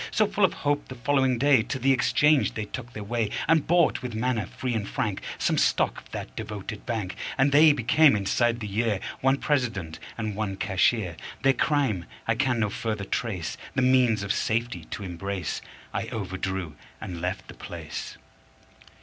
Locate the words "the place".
17.47-18.17